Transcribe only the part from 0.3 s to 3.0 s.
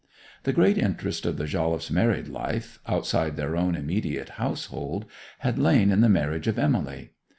The great interest of the Jolliffes' married life,